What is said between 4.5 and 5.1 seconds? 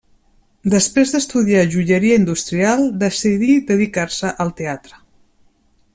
teatre.